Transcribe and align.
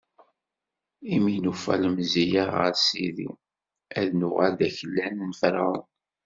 Imi 1.13 1.31
i 1.37 1.39
nufa 1.43 1.73
lemziyya 1.81 2.43
ɣer 2.57 2.73
sidi, 2.85 3.29
ad 3.99 4.07
nuɣal 4.19 4.53
d 4.59 4.61
aklan 4.67 5.15
n 5.29 5.31
Ferɛun. 5.39 5.83